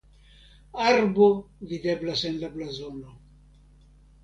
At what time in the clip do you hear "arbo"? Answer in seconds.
0.91-1.27